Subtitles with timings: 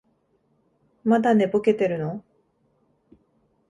[1.03, 2.25] まだ寝ぼけてるの？